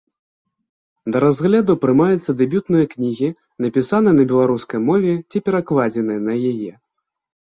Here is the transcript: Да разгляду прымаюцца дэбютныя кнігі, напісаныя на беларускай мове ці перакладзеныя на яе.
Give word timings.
Да 1.15 1.19
разгляду 1.23 1.73
прымаюцца 1.83 2.31
дэбютныя 2.39 2.85
кнігі, 2.95 3.29
напісаныя 3.65 4.15
на 4.19 4.23
беларускай 4.33 4.79
мове 4.89 5.13
ці 5.29 5.37
перакладзеныя 5.51 6.19
на 6.31 6.39
яе. 6.53 6.73